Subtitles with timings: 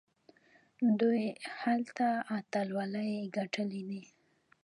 [0.99, 1.23] دوی
[1.61, 2.07] هلته
[2.37, 4.03] اتلولۍ ګټلي دي.